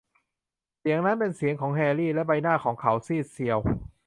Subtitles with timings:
[0.79, 3.59] เสียงนั้นเป็นเสียงของแฮรี่ และใบหน้าของเขาซีดเซียว